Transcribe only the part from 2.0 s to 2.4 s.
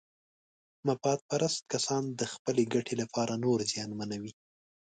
د